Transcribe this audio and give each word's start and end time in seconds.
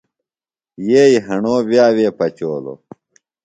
یئیی 0.87 1.17
ہݨو 1.25 1.55
وِیہ 1.67 1.85
وے 1.95 2.07
پچولوۡ۔ 2.17 2.79